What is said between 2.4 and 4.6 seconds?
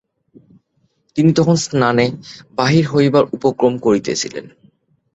বাহির হইবার উপক্রম করিতেছিলেন।